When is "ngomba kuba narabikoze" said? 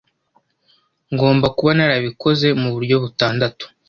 1.13-2.47